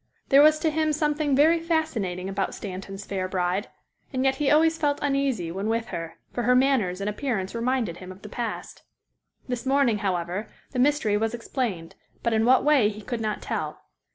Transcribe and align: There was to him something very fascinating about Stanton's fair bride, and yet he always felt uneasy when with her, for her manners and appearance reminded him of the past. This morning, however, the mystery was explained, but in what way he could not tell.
There 0.29 0.41
was 0.41 0.57
to 0.61 0.71
him 0.71 0.93
something 0.93 1.35
very 1.35 1.59
fascinating 1.59 2.27
about 2.27 2.55
Stanton's 2.55 3.05
fair 3.05 3.27
bride, 3.27 3.67
and 4.11 4.25
yet 4.25 4.37
he 4.37 4.49
always 4.49 4.75
felt 4.79 4.97
uneasy 4.99 5.51
when 5.51 5.67
with 5.69 5.89
her, 5.89 6.17
for 6.33 6.41
her 6.41 6.55
manners 6.55 7.01
and 7.01 7.07
appearance 7.07 7.53
reminded 7.53 7.97
him 7.97 8.11
of 8.11 8.23
the 8.23 8.27
past. 8.27 8.81
This 9.47 9.63
morning, 9.63 9.99
however, 9.99 10.47
the 10.71 10.79
mystery 10.79 11.17
was 11.17 11.35
explained, 11.35 11.93
but 12.23 12.33
in 12.33 12.45
what 12.45 12.63
way 12.65 12.89
he 12.89 13.01
could 13.03 13.21
not 13.21 13.43
tell. 13.43 13.79